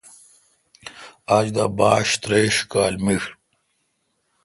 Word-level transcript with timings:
آج 1.35 1.47
دا 1.55 1.65
باش 1.77 2.07
تریش 2.21 2.55
کال 2.71 2.93
میݭ 3.03 3.23